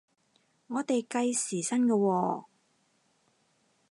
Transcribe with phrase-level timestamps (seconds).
[0.65, 2.45] 我哋計時薪嘅喎？